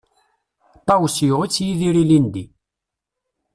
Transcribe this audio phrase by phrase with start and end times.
[0.87, 2.45] Ṭawes yuɣ-itt Yidir ilindi.